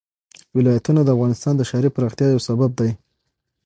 ولایتونه 0.57 1.01
د 1.03 1.09
افغانستان 1.15 1.53
د 1.57 1.61
ښاري 1.69 1.89
پراختیا 1.95 2.27
یو 2.33 2.41
سبب 2.47 2.71
دی. 2.79 2.91